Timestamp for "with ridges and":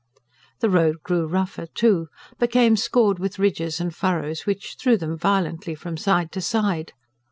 3.19-3.95